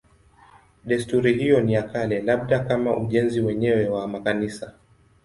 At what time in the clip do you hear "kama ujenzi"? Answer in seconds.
2.59-3.41